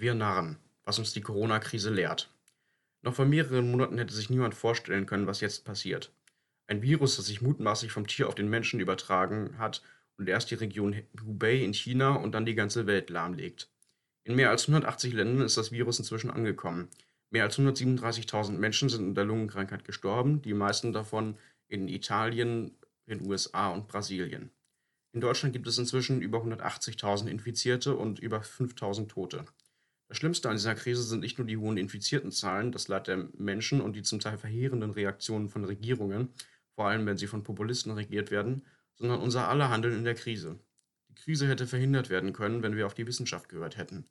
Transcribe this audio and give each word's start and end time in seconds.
Wir 0.00 0.14
Narren, 0.14 0.56
was 0.84 0.98
uns 0.98 1.12
die 1.12 1.20
Corona-Krise 1.20 1.90
lehrt. 1.90 2.30
Noch 3.02 3.14
vor 3.14 3.26
mehreren 3.26 3.70
Monaten 3.70 3.98
hätte 3.98 4.14
sich 4.14 4.30
niemand 4.30 4.54
vorstellen 4.54 5.04
können, 5.04 5.26
was 5.26 5.42
jetzt 5.42 5.66
passiert. 5.66 6.10
Ein 6.68 6.80
Virus, 6.80 7.16
das 7.16 7.26
sich 7.26 7.42
mutmaßlich 7.42 7.92
vom 7.92 8.06
Tier 8.06 8.26
auf 8.26 8.34
den 8.34 8.48
Menschen 8.48 8.80
übertragen 8.80 9.58
hat 9.58 9.82
und 10.16 10.26
erst 10.26 10.50
die 10.50 10.54
Region 10.54 10.96
Hubei 11.22 11.56
in 11.56 11.74
China 11.74 12.14
und 12.14 12.32
dann 12.32 12.46
die 12.46 12.54
ganze 12.54 12.86
Welt 12.86 13.10
lahmlegt. 13.10 13.68
In 14.24 14.36
mehr 14.36 14.48
als 14.48 14.62
180 14.62 15.12
Ländern 15.12 15.44
ist 15.44 15.58
das 15.58 15.70
Virus 15.70 15.98
inzwischen 15.98 16.30
angekommen. 16.30 16.88
Mehr 17.28 17.44
als 17.44 17.58
137.000 17.58 18.52
Menschen 18.52 18.88
sind 18.88 19.04
an 19.04 19.14
der 19.14 19.26
Lungenkrankheit 19.26 19.84
gestorben, 19.84 20.40
die 20.40 20.54
meisten 20.54 20.94
davon 20.94 21.36
in 21.68 21.88
Italien, 21.88 22.74
den 23.06 23.28
USA 23.28 23.68
und 23.68 23.86
Brasilien. 23.86 24.50
In 25.12 25.20
Deutschland 25.20 25.52
gibt 25.52 25.66
es 25.66 25.76
inzwischen 25.76 26.22
über 26.22 26.38
180.000 26.38 27.26
Infizierte 27.26 27.94
und 27.94 28.18
über 28.18 28.40
5.000 28.40 29.08
Tote. 29.08 29.44
Das 30.10 30.16
Schlimmste 30.16 30.48
an 30.48 30.56
dieser 30.56 30.74
Krise 30.74 31.04
sind 31.04 31.20
nicht 31.20 31.38
nur 31.38 31.46
die 31.46 31.56
hohen 31.56 31.76
Infiziertenzahlen, 31.76 32.72
das 32.72 32.88
Leid 32.88 33.06
der 33.06 33.28
Menschen 33.38 33.80
und 33.80 33.94
die 33.94 34.02
zum 34.02 34.18
Teil 34.18 34.38
verheerenden 34.38 34.90
Reaktionen 34.90 35.48
von 35.48 35.64
Regierungen, 35.64 36.30
vor 36.74 36.88
allem 36.88 37.06
wenn 37.06 37.16
sie 37.16 37.28
von 37.28 37.44
Populisten 37.44 37.92
regiert 37.92 38.32
werden, 38.32 38.66
sondern 38.96 39.20
unser 39.20 39.48
aller 39.48 39.70
Handeln 39.70 39.96
in 39.96 40.02
der 40.02 40.16
Krise. 40.16 40.58
Die 41.10 41.14
Krise 41.14 41.46
hätte 41.46 41.68
verhindert 41.68 42.10
werden 42.10 42.32
können, 42.32 42.64
wenn 42.64 42.74
wir 42.74 42.86
auf 42.86 42.94
die 42.94 43.06
Wissenschaft 43.06 43.48
gehört 43.48 43.76
hätten. 43.76 44.04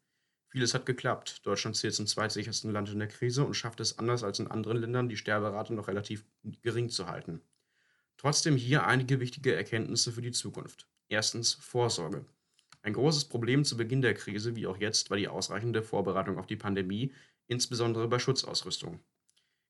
Vieles 0.47 0.73
hat 0.73 0.85
geklappt. 0.85 1.45
Deutschland 1.45 1.75
zählt 1.75 1.95
zum 1.95 2.07
zweitsichersten 2.07 2.71
Land 2.71 2.87
in 2.89 2.99
der 2.99 3.09
Krise 3.09 3.43
und 3.43 3.55
schafft 3.55 3.81
es 3.81 3.99
anders 3.99 4.23
als 4.23 4.39
in 4.39 4.47
anderen 4.47 4.77
Ländern, 4.77 5.09
die 5.09 5.17
Sterberate 5.17 5.73
noch 5.73 5.89
relativ 5.89 6.23
gering 6.61 6.87
zu 6.87 7.07
halten. 7.07 7.41
Trotzdem 8.15 8.55
hier 8.55 8.87
einige 8.87 9.19
wichtige 9.19 9.53
Erkenntnisse 9.53 10.13
für 10.13 10.21
die 10.21 10.31
Zukunft. 10.31 10.87
Erstens 11.09 11.55
Vorsorge. 11.55 12.25
Ein 12.81 12.93
großes 12.93 13.25
Problem 13.25 13.65
zu 13.65 13.75
Beginn 13.75 14.01
der 14.01 14.13
Krise, 14.13 14.55
wie 14.55 14.67
auch 14.67 14.77
jetzt, 14.77 15.09
war 15.09 15.17
die 15.17 15.27
ausreichende 15.27 15.83
Vorbereitung 15.83 16.37
auf 16.37 16.47
die 16.47 16.55
Pandemie, 16.55 17.11
insbesondere 17.47 18.07
bei 18.07 18.19
Schutzausrüstung. 18.19 18.99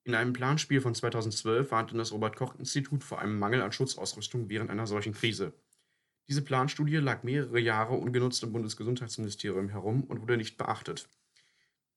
In 0.03 0.15
einem 0.15 0.33
Planspiel 0.33 0.81
von 0.81 0.95
2012 0.95 1.71
warnte 1.71 1.97
das 1.97 2.11
Robert-Koch-Institut 2.11 3.03
vor 3.03 3.19
einem 3.19 3.37
Mangel 3.37 3.61
an 3.61 3.71
Schutzausrüstung 3.71 4.49
während 4.49 4.69
einer 4.69 4.87
solchen 4.87 5.13
Krise. 5.13 5.53
Diese 6.27 6.43
Planstudie 6.43 6.97
lag 6.97 7.23
mehrere 7.23 7.59
Jahre 7.59 7.95
ungenutzt 7.95 8.43
im 8.43 8.53
Bundesgesundheitsministerium 8.53 9.69
herum 9.69 10.03
und 10.03 10.21
wurde 10.21 10.37
nicht 10.37 10.57
beachtet. 10.57 11.09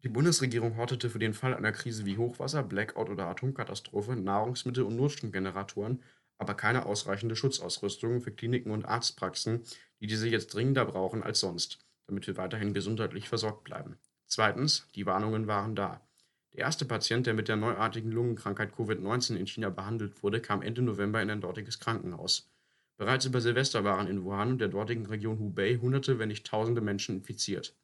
Die 0.02 0.08
Bundesregierung 0.08 0.76
hortete 0.76 1.10
für 1.10 1.18
den 1.18 1.34
Fall 1.34 1.54
einer 1.54 1.70
Krise 1.70 2.06
wie 2.06 2.16
Hochwasser, 2.16 2.62
Blackout 2.62 3.08
oder 3.08 3.26
Atomkatastrophe 3.26 4.16
Nahrungsmittel 4.16 4.84
und 4.84 4.96
Notstromgeneratoren, 4.96 6.02
aber 6.42 6.54
keine 6.54 6.86
ausreichende 6.86 7.36
Schutzausrüstung 7.36 8.20
für 8.20 8.32
Kliniken 8.32 8.72
und 8.72 8.84
Arztpraxen, 8.84 9.62
die 10.00 10.08
diese 10.08 10.28
jetzt 10.28 10.52
dringender 10.52 10.84
brauchen 10.84 11.22
als 11.22 11.38
sonst, 11.38 11.78
damit 12.08 12.26
wir 12.26 12.36
weiterhin 12.36 12.74
gesundheitlich 12.74 13.28
versorgt 13.28 13.62
bleiben. 13.62 13.96
Zweitens, 14.26 14.88
die 14.96 15.06
Warnungen 15.06 15.46
waren 15.46 15.76
da. 15.76 16.00
Der 16.52 16.64
erste 16.64 16.84
Patient, 16.84 17.28
der 17.28 17.34
mit 17.34 17.46
der 17.46 17.54
neuartigen 17.54 18.10
Lungenkrankheit 18.10 18.74
Covid-19 18.74 19.36
in 19.36 19.46
China 19.46 19.70
behandelt 19.70 20.20
wurde, 20.24 20.40
kam 20.40 20.62
Ende 20.62 20.82
November 20.82 21.22
in 21.22 21.30
ein 21.30 21.40
dortiges 21.40 21.78
Krankenhaus. 21.78 22.50
Bereits 22.96 23.24
über 23.24 23.40
Silvester 23.40 23.84
waren 23.84 24.08
in 24.08 24.24
Wuhan 24.24 24.50
und 24.50 24.58
der 24.60 24.66
dortigen 24.66 25.06
Region 25.06 25.38
Hubei 25.38 25.76
Hunderte, 25.76 26.18
wenn 26.18 26.28
nicht 26.28 26.44
Tausende 26.44 26.80
Menschen 26.80 27.18
infiziert. 27.18 27.76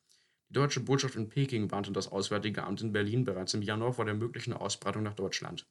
Die 0.49 0.55
deutsche 0.55 0.81
Botschaft 0.81 1.15
in 1.15 1.29
Peking 1.29 1.71
warnte 1.71 1.93
das 1.93 2.11
Auswärtige 2.11 2.65
Amt 2.65 2.81
in 2.81 2.91
Berlin 2.91 3.25
bereits 3.25 3.55
im 3.55 3.63
Januar 3.63 3.93
vor 3.93 4.05
der 4.05 4.15
möglichen 4.15 4.53
Ausbreitung 4.53 5.05
nach 5.05 5.15
Deutschland. 5.15 5.65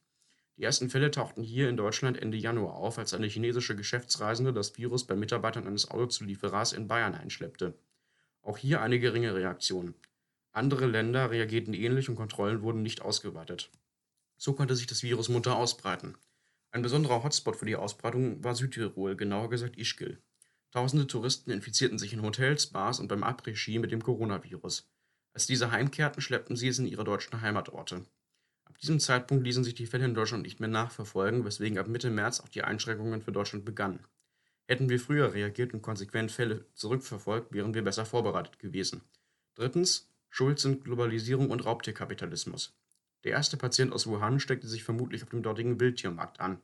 Die 0.58 0.64
ersten 0.64 0.90
Fälle 0.90 1.12
tauchten 1.12 1.44
hier 1.44 1.68
in 1.68 1.76
Deutschland 1.76 2.20
Ende 2.20 2.36
Januar 2.36 2.74
auf, 2.74 2.98
als 2.98 3.14
eine 3.14 3.28
chinesische 3.28 3.76
Geschäftsreisende 3.76 4.52
das 4.52 4.76
Virus 4.76 5.06
bei 5.06 5.14
Mitarbeitern 5.14 5.68
eines 5.68 5.88
Autozulieferers 5.88 6.72
in 6.72 6.88
Bayern 6.88 7.14
einschleppte. 7.14 7.78
Auch 8.42 8.58
hier 8.58 8.82
eine 8.82 8.98
geringe 8.98 9.36
Reaktion. 9.36 9.94
Andere 10.50 10.86
Länder 10.86 11.30
reagierten 11.30 11.74
ähnlich 11.74 12.08
und 12.08 12.16
Kontrollen 12.16 12.62
wurden 12.62 12.82
nicht 12.82 13.02
ausgeweitet. 13.02 13.70
So 14.36 14.52
konnte 14.52 14.74
sich 14.74 14.88
das 14.88 15.04
Virus 15.04 15.28
munter 15.28 15.54
ausbreiten. 15.56 16.16
Ein 16.72 16.82
besonderer 16.82 17.22
Hotspot 17.22 17.54
für 17.54 17.66
die 17.66 17.76
Ausbreitung 17.76 18.42
war 18.42 18.56
Südtirol, 18.56 19.14
genauer 19.14 19.50
gesagt 19.50 19.78
Ischgl. 19.78 20.18
Tausende 20.72 21.06
Touristen 21.06 21.52
infizierten 21.52 22.00
sich 22.00 22.12
in 22.12 22.22
Hotels, 22.22 22.66
Bars 22.66 22.98
und 22.98 23.06
beim 23.06 23.22
Après-Ski 23.22 23.78
mit 23.78 23.92
dem 23.92 24.02
Coronavirus. 24.02 24.90
Als 25.32 25.46
diese 25.46 25.70
heimkehrten, 25.70 26.20
schleppten 26.20 26.56
sie 26.56 26.66
es 26.66 26.80
in 26.80 26.86
ihre 26.86 27.04
deutschen 27.04 27.40
Heimatorte. 27.42 28.04
Ab 28.68 28.78
diesem 28.78 29.00
Zeitpunkt 29.00 29.44
ließen 29.44 29.64
sich 29.64 29.74
die 29.74 29.86
Fälle 29.86 30.04
in 30.04 30.14
Deutschland 30.14 30.42
nicht 30.42 30.60
mehr 30.60 30.68
nachverfolgen, 30.68 31.44
weswegen 31.44 31.78
ab 31.78 31.88
Mitte 31.88 32.10
März 32.10 32.40
auch 32.40 32.48
die 32.48 32.62
Einschränkungen 32.62 33.22
für 33.22 33.32
Deutschland 33.32 33.64
begannen. 33.64 34.04
Hätten 34.66 34.90
wir 34.90 35.00
früher 35.00 35.32
reagiert 35.32 35.72
und 35.72 35.80
konsequent 35.80 36.30
Fälle 36.30 36.66
zurückverfolgt, 36.74 37.52
wären 37.52 37.72
wir 37.72 37.82
besser 37.82 38.04
vorbereitet 38.04 38.58
gewesen. 38.58 39.00
Drittens, 39.54 40.10
Schuld 40.28 40.60
sind 40.60 40.84
Globalisierung 40.84 41.50
und 41.50 41.64
Raubtierkapitalismus. 41.64 42.76
Der 43.24 43.32
erste 43.32 43.56
Patient 43.56 43.92
aus 43.92 44.06
Wuhan 44.06 44.38
steckte 44.38 44.68
sich 44.68 44.84
vermutlich 44.84 45.22
auf 45.22 45.30
dem 45.30 45.42
dortigen 45.42 45.80
Wildtiermarkt 45.80 46.38
an. 46.38 46.60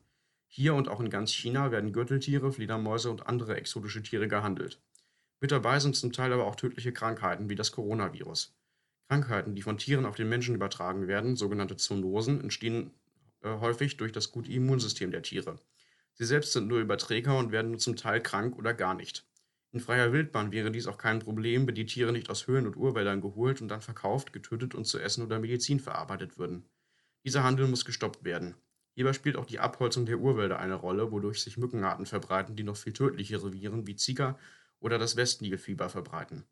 Hier 0.46 0.74
und 0.74 0.88
auch 0.88 1.00
in 1.00 1.08
ganz 1.08 1.32
China 1.32 1.72
werden 1.72 1.92
Gürteltiere, 1.92 2.52
Fledermäuse 2.52 3.10
und 3.10 3.26
andere 3.26 3.56
exotische 3.56 4.02
Tiere 4.02 4.28
gehandelt. 4.28 4.78
Mit 5.40 5.50
dabei 5.50 5.80
sind 5.80 5.96
zum 5.96 6.12
Teil 6.12 6.32
aber 6.34 6.46
auch 6.46 6.56
tödliche 6.56 6.92
Krankheiten 6.92 7.48
wie 7.48 7.56
das 7.56 7.72
Coronavirus. 7.72 8.54
Krankheiten, 9.08 9.54
die 9.54 9.62
von 9.62 9.78
Tieren 9.78 10.06
auf 10.06 10.16
den 10.16 10.28
Menschen 10.28 10.54
übertragen 10.54 11.06
werden, 11.06 11.36
sogenannte 11.36 11.76
Zoonosen, 11.76 12.40
entstehen 12.40 12.90
äh, 13.42 13.58
häufig 13.60 13.96
durch 13.96 14.12
das 14.12 14.30
gute 14.30 14.50
Immunsystem 14.50 15.10
der 15.10 15.22
Tiere. 15.22 15.58
Sie 16.14 16.24
selbst 16.24 16.52
sind 16.52 16.68
nur 16.68 16.80
Überträger 16.80 17.36
und 17.36 17.52
werden 17.52 17.72
nur 17.72 17.80
zum 17.80 17.96
Teil 17.96 18.20
krank 18.20 18.56
oder 18.56 18.72
gar 18.72 18.94
nicht. 18.94 19.26
In 19.72 19.80
freier 19.80 20.12
Wildbahn 20.12 20.52
wäre 20.52 20.70
dies 20.70 20.86
auch 20.86 20.98
kein 20.98 21.18
Problem, 21.18 21.66
wenn 21.66 21.74
die 21.74 21.86
Tiere 21.86 22.12
nicht 22.12 22.30
aus 22.30 22.46
Höhlen 22.46 22.66
und 22.66 22.76
Urwäldern 22.76 23.20
geholt 23.20 23.60
und 23.60 23.68
dann 23.68 23.80
verkauft, 23.80 24.32
getötet 24.32 24.74
und 24.74 24.84
zu 24.84 25.00
Essen 25.00 25.24
oder 25.24 25.40
Medizin 25.40 25.80
verarbeitet 25.80 26.38
würden. 26.38 26.64
Dieser 27.24 27.42
Handel 27.42 27.66
muss 27.66 27.84
gestoppt 27.84 28.22
werden. 28.22 28.54
Hierbei 28.94 29.12
spielt 29.12 29.36
auch 29.36 29.46
die 29.46 29.58
Abholzung 29.58 30.06
der 30.06 30.20
Urwälder 30.20 30.60
eine 30.60 30.76
Rolle, 30.76 31.10
wodurch 31.10 31.42
sich 31.42 31.56
Mückenarten 31.56 32.06
verbreiten, 32.06 32.54
die 32.54 32.62
noch 32.62 32.76
viel 32.76 32.92
tödlichere 32.92 33.52
Viren 33.52 33.88
wie 33.88 33.96
Zika 33.96 34.38
oder 34.78 34.98
das 34.98 35.16
Westnilfieber 35.16 35.88
verbreiten. 35.88 36.44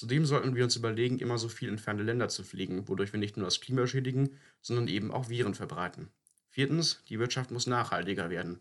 Zudem 0.00 0.24
sollten 0.24 0.54
wir 0.54 0.64
uns 0.64 0.76
überlegen, 0.76 1.18
immer 1.18 1.36
so 1.36 1.50
viel 1.50 1.68
in 1.68 1.76
ferne 1.76 2.02
Länder 2.02 2.30
zu 2.30 2.42
fliegen, 2.42 2.88
wodurch 2.88 3.12
wir 3.12 3.20
nicht 3.20 3.36
nur 3.36 3.44
das 3.44 3.60
Klima 3.60 3.86
schädigen, 3.86 4.38
sondern 4.62 4.88
eben 4.88 5.10
auch 5.10 5.28
Viren 5.28 5.54
verbreiten. 5.54 6.08
Viertens, 6.48 7.02
die 7.10 7.18
Wirtschaft 7.18 7.50
muss 7.50 7.66
nachhaltiger 7.66 8.30
werden. 8.30 8.60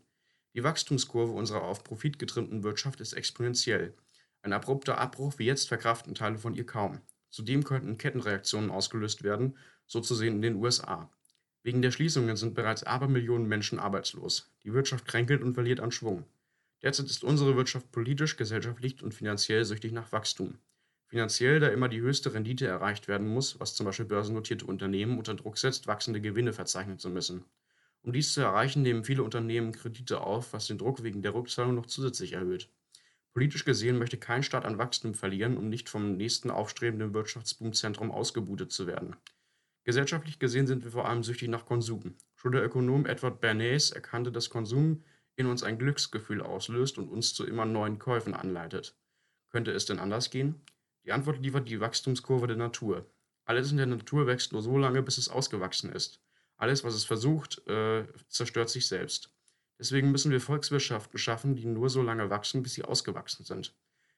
Die 0.53 0.65
Wachstumskurve 0.65 1.31
unserer 1.31 1.61
auf 1.61 1.85
Profit 1.85 2.19
getrimmten 2.19 2.63
Wirtschaft 2.63 2.99
ist 2.99 3.13
exponentiell. 3.13 3.93
Ein 4.41 4.51
abrupter 4.51 4.97
Abbruch 4.97 5.35
wie 5.37 5.45
jetzt 5.45 5.69
verkraften 5.69 6.13
Teile 6.13 6.37
von 6.37 6.55
ihr 6.55 6.65
kaum. 6.65 6.99
Zudem 7.29 7.63
könnten 7.63 7.97
Kettenreaktionen 7.97 8.69
ausgelöst 8.69 9.23
werden, 9.23 9.55
so 9.87 10.01
zu 10.01 10.15
sehen 10.15 10.35
in 10.35 10.41
den 10.41 10.55
USA. 10.55 11.09
Wegen 11.63 11.81
der 11.81 11.91
Schließungen 11.91 12.35
sind 12.35 12.53
bereits 12.53 12.83
Abermillionen 12.83 13.47
Menschen 13.47 13.79
arbeitslos. 13.79 14.51
Die 14.65 14.73
Wirtschaft 14.73 15.07
kränkelt 15.07 15.41
und 15.41 15.53
verliert 15.53 15.79
an 15.79 15.93
Schwung. 15.93 16.25
Derzeit 16.81 17.05
ist 17.05 17.23
unsere 17.23 17.55
Wirtschaft 17.55 17.93
politisch, 17.93 18.35
gesellschaftlich 18.35 19.01
und 19.01 19.13
finanziell 19.13 19.63
süchtig 19.63 19.93
nach 19.93 20.11
Wachstum. 20.11 20.59
Finanziell, 21.09 21.59
da 21.59 21.69
immer 21.69 21.89
die 21.89 22.01
höchste 22.01 22.35
Rendite 22.35 22.67
erreicht 22.67 23.07
werden 23.07 23.27
muss, 23.27 23.59
was 23.59 23.73
zum 23.73 23.87
Beispiel 23.87 24.05
börsennotierte 24.05 24.67
Unternehmen 24.67 25.17
unter 25.17 25.33
Druck 25.33 25.57
setzt, 25.57 25.87
wachsende 25.87 26.21
Gewinne 26.21 26.53
verzeichnen 26.53 26.99
zu 26.99 27.09
müssen. 27.09 27.45
Um 28.03 28.13
dies 28.13 28.31
zu 28.33 28.41
erreichen, 28.41 28.83
nehmen 28.83 29.03
viele 29.03 29.23
Unternehmen 29.23 29.71
Kredite 29.71 30.21
auf, 30.21 30.53
was 30.53 30.67
den 30.67 30.77
Druck 30.77 31.01
wegen 31.01 31.23
der 31.23 31.33
Rückzahlung 31.33 31.73
noch 31.73 31.87
zusätzlich 31.87 32.33
erhöht. 32.33 32.69
Politisch 33.33 33.65
gesehen 33.65 33.97
möchte 33.97 34.17
kein 34.17 34.43
Staat 34.43 34.65
an 34.65 34.77
Wachstum 34.77 35.15
verlieren, 35.15 35.57
um 35.57 35.67
nicht 35.67 35.89
vom 35.89 36.15
nächsten 36.15 36.51
aufstrebenden 36.51 37.13
Wirtschaftsboomzentrum 37.13 38.11
ausgebutet 38.11 38.71
zu 38.71 38.85
werden. 38.85 39.15
Gesellschaftlich 39.85 40.37
gesehen 40.37 40.67
sind 40.67 40.83
wir 40.83 40.91
vor 40.91 41.09
allem 41.09 41.23
süchtig 41.23 41.49
nach 41.49 41.65
Konsum. 41.65 42.15
Schon 42.35 42.51
der 42.51 42.63
Ökonom 42.63 43.07
Edward 43.07 43.41
Bernays 43.41 43.89
erkannte, 43.89 44.31
dass 44.31 44.51
Konsum 44.51 45.03
in 45.35 45.47
uns 45.47 45.63
ein 45.63 45.79
Glücksgefühl 45.79 46.43
auslöst 46.43 46.99
und 46.99 47.09
uns 47.09 47.33
zu 47.33 47.47
immer 47.47 47.65
neuen 47.65 47.97
Käufen 47.97 48.35
anleitet. 48.35 48.95
Könnte 49.49 49.71
es 49.71 49.85
denn 49.85 49.97
anders 49.97 50.29
gehen? 50.29 50.61
Die 51.09 51.13
Antwort 51.13 51.41
liefert 51.41 51.67
die 51.67 51.79
Wachstumskurve 51.79 52.45
der 52.45 52.55
Natur. 52.55 53.03
Alles 53.43 53.71
in 53.71 53.77
der 53.77 53.87
Natur 53.87 54.27
wächst 54.27 54.53
nur 54.53 54.61
so 54.61 54.77
lange, 54.77 55.01
bis 55.01 55.17
es 55.17 55.27
ausgewachsen 55.27 55.91
ist. 55.91 56.21
Alles, 56.55 56.83
was 56.83 56.93
es 56.93 57.03
versucht, 57.03 57.67
äh, 57.67 58.05
zerstört 58.27 58.69
sich 58.69 58.87
selbst. 58.87 59.31
Deswegen 59.79 60.11
müssen 60.11 60.31
wir 60.31 60.39
Volkswirtschaften 60.39 61.17
schaffen, 61.17 61.55
die 61.55 61.65
nur 61.65 61.89
so 61.89 62.03
lange 62.03 62.29
wachsen, 62.29 62.61
bis 62.61 62.75
sie 62.75 62.83
ausgewachsen 62.83 63.43
sind. 63.43 63.75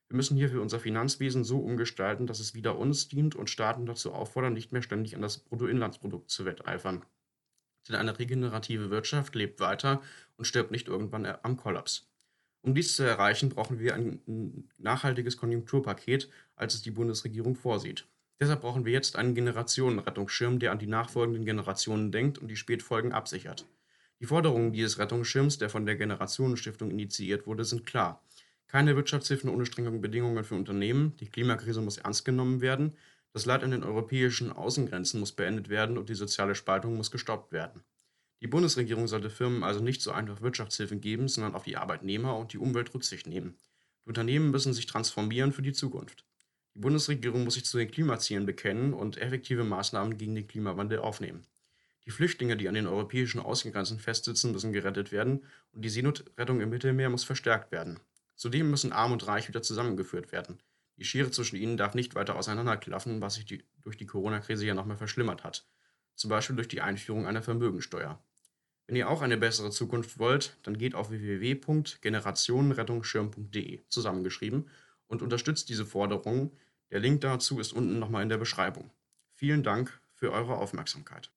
Wir 0.10 0.18
müssen 0.18 0.36
hierfür 0.36 0.62
unser 0.62 0.82
Finanzwesen 0.82 1.46
so 1.46 1.60
umgestalten, 1.60 2.28
dass 2.28 2.42
es 2.42 2.56
wieder 2.56 2.78
uns 2.78 3.08
dient 3.08 3.36
und 3.38 3.50
Staaten 3.50 3.86
dazu 3.86 4.12
auffordern, 4.12 4.52
nicht 4.52 4.74
mehr 4.74 4.82
ständig 4.82 5.16
an 5.16 5.22
das 5.22 5.38
Bruttoinlandsprodukt 5.38 6.30
zu 6.30 6.44
wetteifern. 6.44 7.06
Denn 7.88 7.96
eine 7.96 8.20
regenerative 8.20 8.90
Wirtschaft 8.90 9.34
lebt 9.36 9.62
weiter 9.62 10.02
und 10.36 10.44
stirbt 10.44 10.72
nicht 10.72 10.90
irgendwann 10.90 11.26
am 11.26 11.56
Kollaps. 11.56 12.11
Um 12.64 12.74
dies 12.76 12.96
zu 12.96 13.04
erreichen, 13.04 13.50
brauchen 13.50 13.80
wir 13.80 13.94
ein 13.96 14.70
nachhaltiges 14.78 15.38
Konjunkturpaket, 15.38 16.30
als 16.56 16.74
es 16.76 16.82
die 16.82 16.92
Bundesregierung 16.92 17.56
vorsieht. 17.56 18.08
Deshalb 18.40 18.62
brauchen 18.62 18.86
wir 18.86 18.92
jetzt 18.92 19.16
einen 19.16 19.36
Generationenrettungsschirm, 19.36 20.60
der 20.60 20.72
an 20.72 20.80
die 20.80 20.88
nachfolgenden 20.88 21.46
Generationen 21.46 22.12
denkt 22.12 22.40
und 22.40 22.48
die 22.48 22.56
Spätfolgen 22.56 23.12
absichert. 23.14 23.68
Die 24.20 24.26
Forderungen 24.26 24.74
dieses 24.74 24.98
Rettungsschirms, 25.00 25.58
der 25.58 25.70
von 25.70 25.86
der 25.86 25.96
Generationenstiftung 25.96 26.92
initiiert 26.92 27.46
wurde, 27.48 27.66
sind 27.66 27.86
klar. 27.86 28.24
Keine 28.68 28.96
Wirtschaftshilfen 28.96 29.50
ohne 29.50 29.66
strenge 29.66 29.92
Bedingungen 29.92 30.44
für 30.44 30.56
Unternehmen, 30.56 31.16
die 31.18 31.30
Klimakrise 31.30 31.82
muss 31.82 31.98
ernst 31.98 32.26
genommen 32.26 32.62
werden, 32.62 32.96
Das 33.34 33.46
Leid 33.46 33.64
an 33.64 33.72
den 33.72 33.84
europäischen 33.84 34.52
Außengrenzen 34.52 35.20
muss 35.20 35.32
beendet 35.32 35.70
werden 35.70 35.98
und 35.98 36.10
die 36.10 36.16
soziale 36.16 36.56
Spaltung 36.56 36.96
muss 36.98 37.12
gestoppt 37.12 37.52
werden. 37.52 37.84
Die 38.42 38.48
Bundesregierung 38.48 39.08
sollte 39.08 39.30
Firmen 39.30 39.64
also 39.64 39.82
nicht 39.82 40.02
so 40.02 40.12
einfach 40.12 40.42
Wirtschaftshilfen 40.42 41.00
geben, 41.00 41.28
sondern 41.28 41.54
auf 41.54 41.64
die 41.64 41.78
Arbeitnehmer 41.78 42.36
und 42.38 42.54
die 42.54 42.58
Umwelt 42.58 42.92
Rücksicht 42.94 43.28
nehmen. 43.28 43.56
Die 44.04 44.10
Unternehmen 44.10 44.50
müssen 44.50 44.74
sich 44.74 44.88
transformieren 44.88 45.52
für 45.52 45.62
die 45.62 45.74
Zukunft. 45.74 46.26
Die 46.74 46.80
Bundesregierung 46.80 47.44
muss 47.44 47.54
sich 47.54 47.66
zu 47.66 47.78
den 47.78 47.92
Klimazielen 47.92 48.48
bekennen 48.48 48.94
und 48.94 49.18
effektive 49.18 49.64
Maßnahmen 49.64 50.18
gegen 50.18 50.34
den 50.34 50.48
Klimawandel 50.48 51.00
aufnehmen. 51.00 51.46
Die 52.06 52.12
Flüchtlinge, 52.12 52.58
die 52.58 52.68
an 52.68 52.74
den 52.74 52.88
europäischen 52.88 53.40
Außengrenzen 53.40 54.00
festsitzen, 54.00 54.52
müssen 54.54 54.74
gerettet 54.74 55.12
werden 55.12 55.46
und 55.72 55.86
die 55.86 55.90
Seenotrettung 55.90 56.62
im 56.62 56.70
Mittelmeer 56.70 57.12
muss 57.12 57.24
verstärkt 57.24 57.72
werden. 57.72 58.00
Zudem 58.36 58.72
müssen 58.72 58.92
Arm 58.92 59.12
und 59.12 59.28
Reich 59.28 59.50
wieder 59.50 59.62
zusammengeführt 59.62 60.32
werden. 60.32 60.64
Die 60.98 61.06
Schere 61.06 61.30
zwischen 61.30 61.58
ihnen 61.58 61.78
darf 61.78 61.94
nicht 61.94 62.16
weiter 62.16 62.36
auseinanderklaffen, 62.36 63.22
was 63.22 63.36
sich 63.36 63.46
die, 63.46 63.64
durch 63.84 63.98
die 63.98 64.08
Corona-Krise 64.08 64.66
ja 64.66 64.74
nochmal 64.74 64.98
verschlimmert 64.98 65.44
hat. 65.44 65.68
Zum 66.16 66.32
Beispiel 66.32 66.56
durch 66.56 66.68
die 66.68 66.82
Einführung 66.82 67.28
einer 67.28 67.44
Vermögensteuer. 67.44 68.20
Wenn 68.92 68.98
ihr 68.98 69.10
auch 69.10 69.22
eine 69.22 69.38
bessere 69.38 69.72
Zukunft 69.72 70.20
wollt, 70.20 70.58
dann 70.64 70.78
geht 70.78 70.96
auf 70.96 71.12
www.generationenrettungsschirm.de 71.12 73.80
zusammengeschrieben 73.88 74.68
und 75.08 75.22
unterstützt 75.22 75.70
diese 75.70 75.86
Forderungen. 75.86 76.52
Der 76.90 77.00
Link 77.00 77.22
dazu 77.22 77.62
ist 77.62 77.72
unten 77.72 78.00
nochmal 78.00 78.24
in 78.24 78.28
der 78.28 78.38
Beschreibung. 78.38 78.92
Vielen 79.34 79.64
Dank 79.64 79.98
für 80.14 80.34
eure 80.34 80.58
Aufmerksamkeit. 80.58 81.30